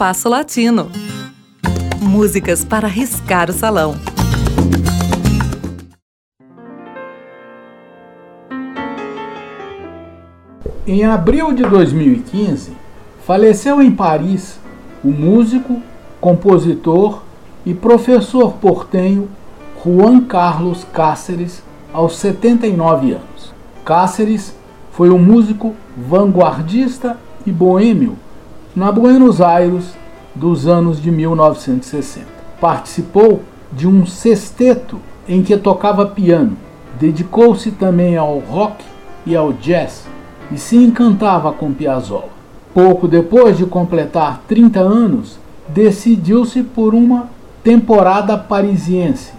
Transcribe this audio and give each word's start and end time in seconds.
Espaço 0.00 0.30
Latino. 0.30 0.90
Músicas 2.00 2.64
para 2.64 2.88
riscar 2.88 3.50
o 3.50 3.52
salão. 3.52 3.96
Em 10.86 11.04
abril 11.04 11.52
de 11.52 11.64
2015, 11.64 12.72
faleceu 13.26 13.82
em 13.82 13.90
Paris 13.90 14.58
o 15.04 15.08
músico, 15.08 15.82
compositor 16.18 17.22
e 17.66 17.74
professor 17.74 18.54
portenho 18.54 19.28
Juan 19.84 20.22
Carlos 20.22 20.82
Cáceres, 20.94 21.62
aos 21.92 22.16
79 22.16 23.12
anos. 23.12 23.52
Cáceres 23.84 24.56
foi 24.92 25.10
um 25.10 25.18
músico 25.18 25.76
vanguardista 25.94 27.18
e 27.44 27.52
boêmio 27.52 28.16
na 28.74 28.92
Buenos 28.92 29.40
Aires 29.40 29.94
dos 30.34 30.66
anos 30.66 31.02
de 31.02 31.10
1960. 31.10 32.26
Participou 32.60 33.42
de 33.72 33.88
um 33.88 34.06
sexteto 34.06 35.00
em 35.28 35.42
que 35.42 35.56
tocava 35.56 36.06
piano. 36.06 36.56
Dedicou-se 36.98 37.72
também 37.72 38.16
ao 38.16 38.38
rock 38.38 38.84
e 39.26 39.34
ao 39.34 39.52
jazz 39.52 40.06
e 40.52 40.58
se 40.58 40.76
encantava 40.76 41.52
com 41.52 41.72
Piazzolla. 41.72 42.28
Pouco 42.72 43.08
depois 43.08 43.56
de 43.58 43.66
completar 43.66 44.42
30 44.46 44.80
anos, 44.80 45.38
decidiu-se 45.68 46.62
por 46.62 46.94
uma 46.94 47.28
temporada 47.64 48.38
parisiense. 48.38 49.32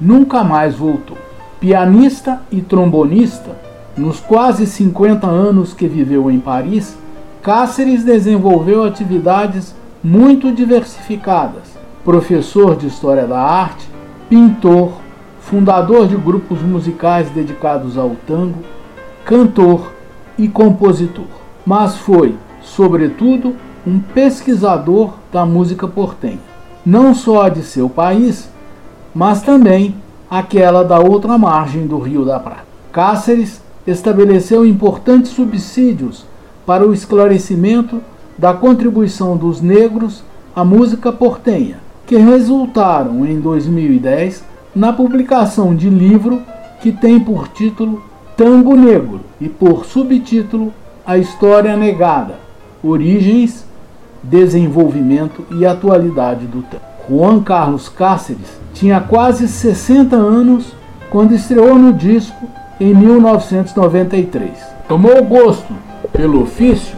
Nunca 0.00 0.44
mais 0.44 0.74
voltou. 0.74 1.18
Pianista 1.58 2.40
e 2.50 2.60
trombonista, 2.60 3.50
nos 3.96 4.20
quase 4.20 4.66
50 4.66 5.26
anos 5.26 5.74
que 5.74 5.86
viveu 5.86 6.30
em 6.30 6.38
Paris, 6.38 6.96
Cáceres 7.42 8.04
desenvolveu 8.04 8.84
atividades 8.84 9.74
muito 10.04 10.52
diversificadas. 10.52 11.70
Professor 12.04 12.76
de 12.76 12.86
História 12.86 13.26
da 13.26 13.40
Arte, 13.40 13.88
pintor, 14.28 14.92
fundador 15.40 16.06
de 16.06 16.16
grupos 16.16 16.60
musicais 16.60 17.30
dedicados 17.30 17.96
ao 17.96 18.10
tango, 18.26 18.58
cantor 19.24 19.90
e 20.36 20.48
compositor. 20.48 21.24
Mas 21.64 21.96
foi, 21.96 22.36
sobretudo, 22.60 23.56
um 23.86 23.98
pesquisador 24.00 25.14
da 25.32 25.46
música 25.46 25.88
portenha, 25.88 26.40
não 26.84 27.14
só 27.14 27.48
de 27.48 27.62
seu 27.62 27.88
país, 27.88 28.50
mas 29.14 29.40
também 29.40 29.94
aquela 30.30 30.84
da 30.84 31.00
outra 31.00 31.38
margem 31.38 31.86
do 31.86 31.98
Rio 31.98 32.22
da 32.22 32.38
Prata. 32.38 32.66
Cáceres 32.92 33.62
estabeleceu 33.86 34.66
importantes 34.66 35.30
subsídios 35.30 36.28
para 36.66 36.86
o 36.86 36.92
esclarecimento 36.92 38.00
da 38.36 38.54
contribuição 38.54 39.36
dos 39.36 39.60
negros 39.60 40.22
à 40.54 40.64
música 40.64 41.12
portenha, 41.12 41.78
que 42.06 42.16
resultaram 42.16 43.26
em 43.26 43.38
2010 43.40 44.44
na 44.74 44.92
publicação 44.92 45.74
de 45.74 45.88
livro 45.88 46.42
que 46.80 46.92
tem 46.92 47.20
por 47.20 47.48
título 47.48 48.02
Tango 48.36 48.74
Negro 48.74 49.20
e 49.40 49.48
por 49.48 49.84
subtítulo 49.84 50.72
A 51.04 51.18
História 51.18 51.76
Negada: 51.76 52.36
Origens, 52.82 53.66
Desenvolvimento 54.22 55.44
e 55.50 55.66
Atualidade 55.66 56.46
do 56.46 56.62
Tango. 56.62 56.90
Juan 57.08 57.42
Carlos 57.42 57.88
Cáceres 57.88 58.60
tinha 58.72 59.00
quase 59.00 59.48
60 59.48 60.16
anos 60.16 60.72
quando 61.10 61.34
estreou 61.34 61.74
no 61.76 61.92
disco 61.92 62.46
em 62.80 62.94
1993. 62.94 64.50
Tomou 64.88 65.22
gosto 65.24 65.74
pelo 66.12 66.42
ofício 66.42 66.96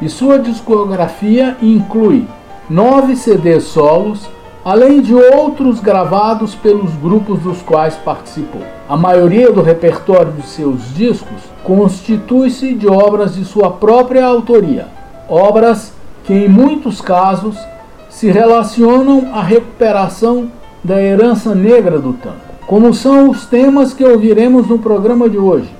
e 0.00 0.08
sua 0.08 0.38
discografia 0.38 1.56
inclui 1.62 2.26
nove 2.68 3.16
CDs 3.16 3.64
solos, 3.64 4.28
além 4.64 5.00
de 5.00 5.14
outros 5.14 5.80
gravados 5.80 6.54
pelos 6.54 6.90
grupos 6.96 7.40
dos 7.40 7.60
quais 7.62 7.94
participou. 7.96 8.62
A 8.88 8.96
maioria 8.96 9.52
do 9.52 9.62
repertório 9.62 10.32
de 10.32 10.46
seus 10.46 10.94
discos 10.94 11.42
constitui-se 11.62 12.74
de 12.74 12.86
obras 12.86 13.34
de 13.34 13.44
sua 13.44 13.70
própria 13.70 14.24
autoria, 14.24 14.88
obras 15.28 15.92
que 16.24 16.32
em 16.32 16.48
muitos 16.48 17.00
casos 17.00 17.56
se 18.08 18.30
relacionam 18.30 19.30
à 19.34 19.42
recuperação 19.42 20.50
da 20.82 21.00
herança 21.02 21.54
negra 21.54 21.98
do 21.98 22.12
tango, 22.12 22.36
como 22.66 22.94
são 22.94 23.30
os 23.30 23.46
temas 23.46 23.92
que 23.92 24.04
ouviremos 24.04 24.68
no 24.68 24.78
programa 24.78 25.28
de 25.28 25.38
hoje. 25.38 25.70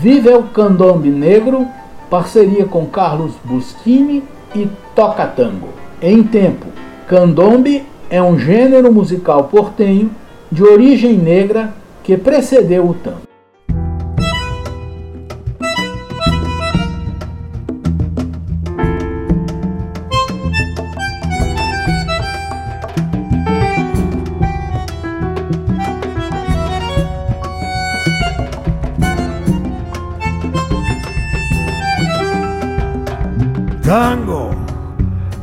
Vive 0.00 0.28
o 0.30 0.42
Candombe 0.42 1.08
Negro, 1.08 1.66
parceria 2.10 2.64
com 2.64 2.86
Carlos 2.86 3.32
Buschini 3.44 4.22
e 4.54 4.68
Toca 4.94 5.26
Tango. 5.26 5.68
Em 6.00 6.22
tempo, 6.22 6.66
candombe 7.08 7.84
é 8.10 8.22
um 8.22 8.38
gênero 8.38 8.92
musical 8.92 9.44
portenho 9.44 10.10
de 10.50 10.62
origem 10.62 11.14
negra 11.14 11.74
que 12.02 12.16
precedeu 12.16 12.88
o 12.88 12.94
tango. 12.94 13.22
tango, 13.22 13.33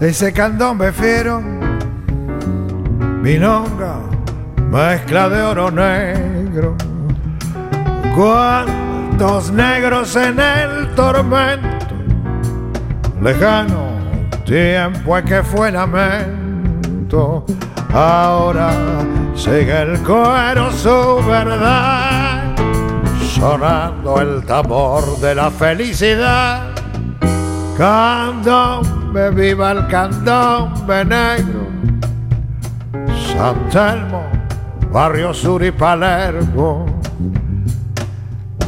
ese 0.02 0.34
candombe 0.34 0.92
fiero, 0.92 1.40
milonga, 3.22 4.00
mezcla 4.70 5.30
de 5.30 5.42
oro 5.44 5.70
negro. 5.70 6.76
Cuántos 8.16 9.52
negros 9.52 10.16
en 10.16 10.40
el 10.40 10.94
tormento, 10.96 11.96
lejano 13.22 13.92
tiempo 14.44 15.18
en 15.20 15.26
que 15.26 15.44
fue 15.44 15.72
lamento, 15.72 17.46
ahora 17.94 18.72
sigue 19.36 19.84
el 19.84 20.00
cuero 20.00 20.72
su 20.72 21.24
verdad, 21.28 22.56
sonando 23.36 24.20
el 24.20 24.44
tambor 24.46 25.20
de 25.20 25.36
la 25.36 25.52
felicidad 25.52 26.72
Candombe, 27.78 29.01
viva 29.14 29.72
el 29.72 29.88
candombe 29.88 31.06
negro. 31.06 31.68
San 33.34 33.70
Telmo, 33.70 34.24
Barrio 34.92 35.34
Sur 35.34 35.64
y 35.64 35.72
Palermo. 35.72 36.86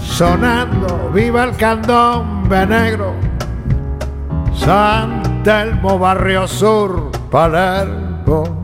Sonando, 0.01 1.11
viva 1.13 1.45
el 1.45 1.55
candombe 1.55 2.65
negro. 2.67 3.13
San 4.53 5.43
Telmo, 5.43 5.97
Barrio 5.97 6.47
Sur, 6.47 7.11
Palermo. 7.31 8.62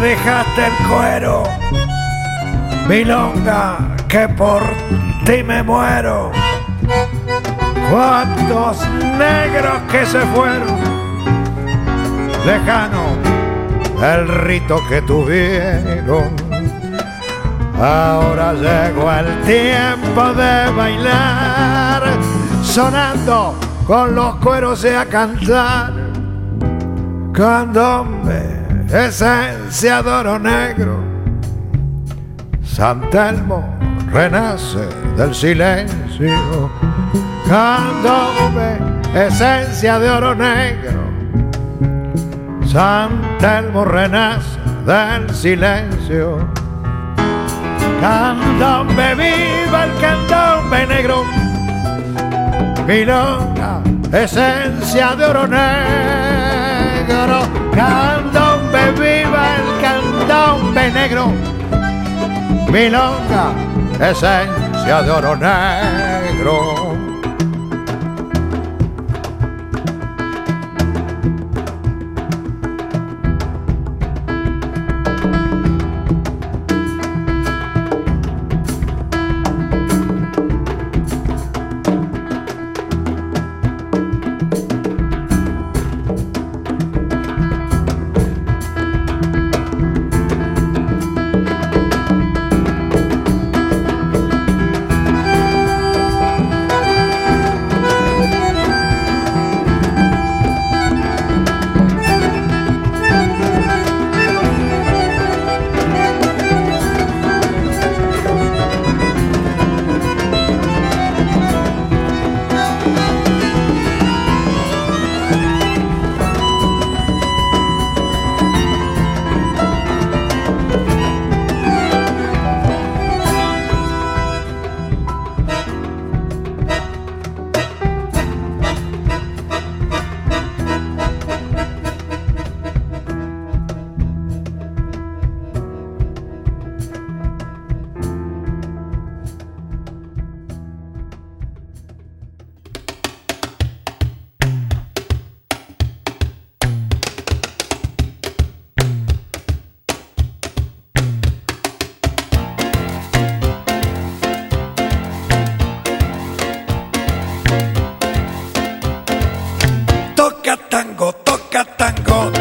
Dejaste 0.00 0.66
el 0.66 0.88
cuero, 0.88 1.42
milonga 2.88 3.96
que 4.08 4.28
por 4.28 4.62
ti 5.24 5.42
me 5.42 5.62
muero. 5.62 6.32
Cuántos 7.90 8.88
negros 9.18 9.78
que 9.90 10.06
se 10.06 10.20
fueron, 10.20 10.78
lejano 12.46 13.30
el 14.02 14.28
rito 14.28 14.78
que 14.88 15.02
tuvieron. 15.02 16.30
Ahora 17.78 18.52
llegó 18.52 19.10
el 19.10 19.42
tiempo 19.42 20.32
de 20.34 20.70
bailar, 20.70 22.02
sonando 22.62 23.54
con 23.86 24.14
los 24.14 24.36
cueros 24.36 24.84
y 24.84 24.88
a 24.88 25.06
cantar. 25.06 25.92
Candombe, 27.32 28.59
esencia 28.92 30.02
de 30.02 30.10
oro 30.10 30.38
negro. 30.38 31.00
San 32.62 33.08
Telmo 33.10 33.64
renace 34.10 34.88
del 35.16 35.34
silencio. 35.34 36.70
Candombe, 37.48 38.78
esencia 39.14 39.98
de 39.98 40.10
oro 40.10 40.34
negro. 40.34 41.00
San 42.66 43.38
Telmo 43.38 43.84
renace 43.84 44.58
del 44.84 45.30
silencio. 45.34 46.48
Candombe, 48.00 49.14
viva 49.14 49.84
el 49.84 49.92
candombe 50.00 50.86
negro. 50.86 51.24
Milonga, 52.86 53.82
esencia 54.12 55.14
de 55.16 55.24
oro 55.24 55.46
negro. 55.46 57.40
Candombe, 57.74 58.39
viva 58.98 59.56
el 59.56 59.80
candombe 59.80 60.90
negro. 60.90 61.32
Milonga, 62.70 63.52
esencia 64.00 65.02
de 65.02 65.10
oro 65.10 65.36
negro. 65.36 66.79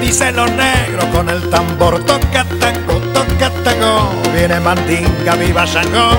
Dicen 0.09 0.35
los 0.35 0.49
negros 0.53 1.05
con 1.13 1.29
el 1.29 1.49
tambor. 1.51 2.03
Toca 2.03 2.43
tango, 2.59 2.93
toca 3.13 3.51
tango, 3.63 4.09
viene 4.33 4.59
Mandinga, 4.59 5.35
viva 5.35 5.65
Shango. 5.65 6.09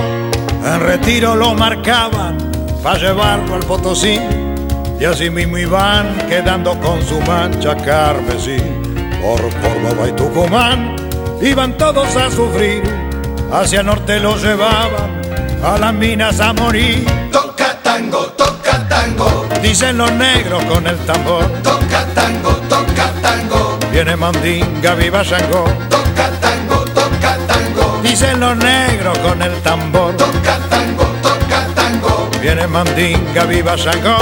En 0.64 0.80
retiro 0.80 1.34
lo 1.34 1.54
marcaban 1.54 2.38
para 2.84 2.98
llevarlo 2.98 3.56
al 3.56 3.64
Potosí. 3.66 4.16
Y 5.00 5.04
así 5.04 5.28
mismo 5.28 5.58
iban 5.58 6.06
quedando 6.28 6.78
con 6.78 7.02
su 7.04 7.20
mancha 7.22 7.74
carmesí. 7.74 8.58
Por 9.20 9.40
Córdoba 9.60 10.08
y 10.08 10.12
Tucumán 10.12 10.94
iban 11.42 11.76
todos 11.76 12.14
a 12.14 12.30
sufrir. 12.30 12.84
Hacia 13.52 13.82
norte 13.82 14.20
lo 14.20 14.36
llevaban 14.36 15.20
a 15.64 15.78
las 15.78 15.92
minas 15.92 16.38
a 16.38 16.52
morir. 16.52 17.04
Toca 17.32 17.76
tango, 17.82 18.26
toca 18.36 18.86
tango, 18.88 19.48
Dicen 19.60 19.98
los 19.98 20.12
negros 20.12 20.64
con 20.66 20.86
el 20.86 20.96
tambor. 20.98 21.44
toca 21.64 22.06
tango, 22.14 22.59
tango, 24.04 24.04
Viene 24.04 24.16
Mandinga, 24.16 24.94
viva 24.94 25.22
Shango. 25.22 25.64
toca 25.88 26.30
tango, 26.40 26.76
toca 26.94 27.36
tango, 27.46 28.00
Dicen 28.02 28.40
los 28.40 28.56
negros 28.56 29.18
con 29.18 29.42
el 29.42 29.52
tambor. 29.62 30.16
toca 30.16 30.58
tango, 30.70 31.04
toca 31.22 31.66
tango, 31.74 32.30
Viene 32.40 32.66
Mandinga, 32.66 33.44
viva 33.44 33.76
Shango. 33.76 34.16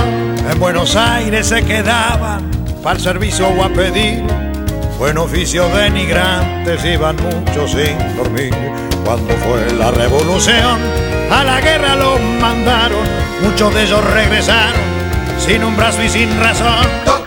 En 0.51 0.59
Buenos 0.59 0.97
Aires 0.97 1.47
se 1.47 1.63
quedaban 1.65 2.51
para 2.83 2.97
el 2.97 3.03
servicio 3.03 3.49
o 3.49 3.65
a 3.65 3.69
pedir. 3.69 4.23
Buen 4.99 5.17
oficio 5.19 5.69
denigrantes, 5.69 6.85
iban 6.85 7.17
muchos 7.17 7.71
sin 7.71 8.17
dormir. 8.17 8.53
Cuando 9.05 9.33
fue 9.35 9.73
la 9.79 9.91
revolución, 9.93 10.79
a 11.31 11.45
la 11.45 11.61
guerra 11.61 11.95
los 11.95 12.21
mandaron. 12.41 13.05
Muchos 13.43 13.73
de 13.75 13.85
ellos 13.85 14.05
regresaron 14.13 14.81
sin 15.39 15.63
un 15.63 15.77
brazo 15.77 16.03
y 16.03 16.09
sin 16.09 16.29
razón. 16.41 17.18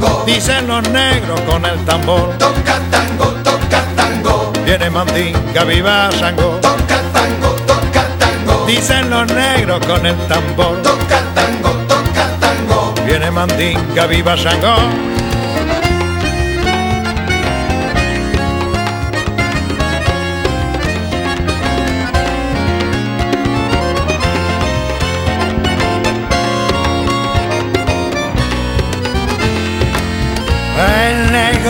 Tango, 0.00 0.24
Dicen 0.26 0.66
los 0.66 0.88
negros 0.90 1.40
con 1.42 1.64
el 1.64 1.84
tambor. 1.84 2.36
toca 2.38 2.78
tango, 2.90 3.24
toca 3.42 3.82
tango, 3.96 4.52
Viene 4.64 4.90
Mandinga, 4.90 5.64
viva 5.64 6.10
Shango. 6.12 6.58
toca 6.60 7.00
tango, 7.12 7.48
toca 7.66 8.04
tango, 8.18 8.66
Dicen 8.66 9.10
los 9.10 9.26
negros 9.32 9.84
con 9.86 10.04
el 10.06 10.16
tambor. 10.28 10.82
toca 10.82 11.20
tango, 11.34 11.70
toca 11.88 12.26
tango, 12.40 12.94
Viene 13.06 13.30
Mandinga, 13.30 14.06
viva 14.06 14.36
Shango. 14.36 15.17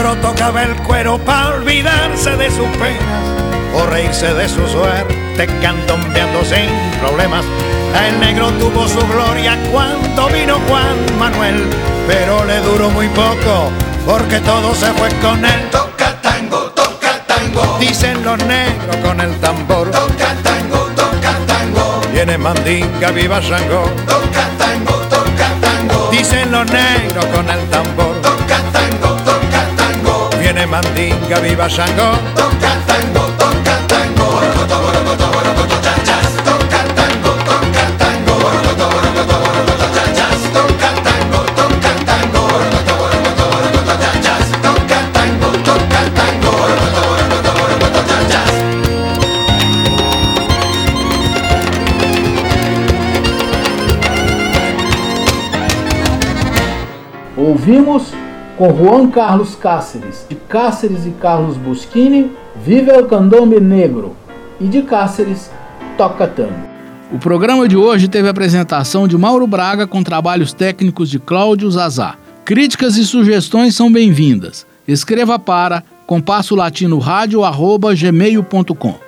Negro 0.09 0.31
tocaba 0.31 0.62
el 0.62 0.75
cuero 0.85 1.19
para 1.19 1.57
olvidarse 1.57 2.35
de 2.37 2.50
sus 2.50 2.67
penas 2.79 3.25
o 3.75 3.85
reírse 3.85 4.33
de 4.33 4.49
su 4.49 4.67
suerte 4.67 5.47
candombeando 5.61 6.43
sin 6.47 6.71
problemas. 6.99 7.45
El 8.09 8.19
negro 8.19 8.49
tuvo 8.53 8.88
su 8.88 9.07
gloria 9.07 9.59
cuando 9.71 10.29
vino 10.29 10.59
Juan 10.67 10.97
Manuel, 11.19 11.62
pero 12.07 12.43
le 12.47 12.59
duró 12.61 12.88
muy 12.88 13.07
poco 13.09 13.71
porque 14.07 14.41
todo 14.41 14.75
se 14.75 14.87
fue 14.95 15.11
con 15.21 15.45
él. 15.45 15.69
toca 15.71 16.19
tango, 16.23 16.71
toca 16.71 17.23
tango, 17.27 17.77
Dicen 17.79 18.25
los 18.25 18.43
negros 18.47 18.97
con 19.05 19.21
el 19.21 19.37
tambor, 19.41 19.91
toca 19.91 20.35
tango, 20.43 20.88
toca 20.97 21.37
tango, 21.47 22.00
viene 22.15 22.38
Mandinga, 22.38 23.11
viva 23.11 23.41
Shango. 23.41 23.85
toca 24.07 24.49
tango, 24.57 24.95
toca 25.11 25.49
tango, 25.61 26.09
Dicen 26.11 26.50
los 26.50 26.65
negros 26.71 27.27
con 27.27 27.50
el 27.50 27.61
tambor, 27.69 28.17
toca 28.23 28.59
tango, 28.73 29.18
viene 30.59 30.67
Mandinga, 30.67 31.38
viva 31.41 31.69
Shango. 31.69 32.19
Toca 32.35 32.75
tango, 32.87 33.21
toca 33.38 33.79
tango, 33.87 34.25
borocoto, 34.25 34.81
borocoto, 34.81 35.31
borocoto, 35.31 35.81
chachas. 35.81 36.35
Toca 36.43 36.83
tango, 36.99 37.31
toca 37.47 37.85
tango, 37.99 38.33
borocoto, 38.35 38.88
borocoto, 38.88 39.38
borocoto, 39.38 39.87
chachas. 39.95 40.41
Toca 40.53 40.91
tango, 41.07 41.38
toca 41.55 41.93
tango, 42.09 42.41
borocoto, 42.49 42.93
borocoto, 42.99 43.45
borocoto, 43.53 43.95
chachas. 44.03 44.47
Toca 44.62 44.99
tango, 45.12 45.49
toca 45.62 46.00
tango, 46.19 46.50
borocoto, 46.50 47.00
borocoto, 47.07 47.50
borocoto, 47.59 48.00
chachas. 48.09 48.53
Ouvimos 57.37 58.03
com 58.59 58.77
Juan 58.77 59.09
Carlos 59.09 59.55
Cáceres, 59.55 60.27
de 60.29 60.35
Cáceres 60.35 61.07
e 61.07 61.11
Carlos 61.11 61.57
Buschini, 61.57 62.33
Vive 62.67 62.91
el 62.91 63.07
Candombe 63.07 63.61
Negro, 63.61 64.17
e 64.61 64.65
de 64.65 64.83
Cáceres, 64.83 65.49
Toca 65.97 66.27
Tango. 66.27 66.67
O 67.12 67.19
programa 67.19 67.69
de 67.69 67.77
hoje 67.77 68.09
teve 68.09 68.27
a 68.27 68.33
apresentação 68.33 69.07
de 69.07 69.17
Mauro 69.17 69.47
Braga 69.47 69.87
com 69.87 70.03
trabalhos 70.03 70.53
técnicos 70.53 71.09
de 71.09 71.21
Cláudio 71.21 71.71
Zazá. 71.71 72.17
Críticas 72.45 72.97
e 72.97 73.07
sugestões 73.07 73.77
são 73.77 73.93
bem-vindas. 73.93 74.67
Escreva 74.88 75.38
para 75.38 75.85
compasso 76.05 76.57
latino 76.57 76.99
rádio 76.99 77.45
arroba 77.45 77.95
gmail.com. 77.95 79.08